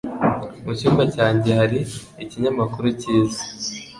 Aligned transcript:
Mu 0.63 0.71
cyumba 0.79 1.03
cyanjye 1.15 1.49
hari 1.59 1.79
ikinyamakuru 2.23 2.87
cyiza 3.01 3.41